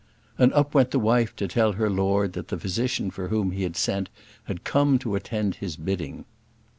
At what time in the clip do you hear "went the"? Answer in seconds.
0.73-0.97